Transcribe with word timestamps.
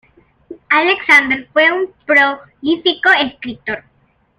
Alexander 0.71 1.47
fue 1.53 1.71
un 1.71 1.93
prolífico 2.07 3.11
escritor. 3.23 3.83